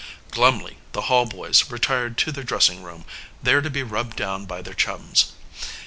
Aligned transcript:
Glumly 0.31 0.77
the 0.93 1.01
Hall 1.01 1.27
boys 1.27 1.69
retired 1.69 2.17
to 2.17 2.31
their 2.31 2.43
dressing 2.43 2.81
room, 2.81 3.05
there 3.43 3.61
to 3.61 3.69
be 3.69 3.83
rubbed 3.83 4.15
down 4.17 4.47
by 4.47 4.63
their 4.63 4.73
chums. 4.73 5.33